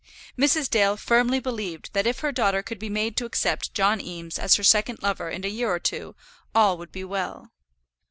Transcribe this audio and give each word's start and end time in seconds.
Mrs. 0.35 0.67
Dale 0.67 0.97
firmly 0.97 1.39
believed 1.39 1.91
that 1.93 2.07
if 2.07 2.21
her 2.21 2.31
daughter 2.31 2.63
could 2.63 2.79
be 2.79 2.89
made 2.89 3.15
to 3.17 3.25
accept 3.25 3.75
John 3.75 4.01
Eames 4.01 4.39
as 4.39 4.55
her 4.55 4.63
second 4.63 5.03
lover 5.03 5.29
in 5.29 5.45
a 5.45 5.47
year 5.47 5.69
or 5.69 5.79
two 5.79 6.15
all 6.55 6.75
would 6.79 6.91
be 6.91 7.03
well. 7.03 7.51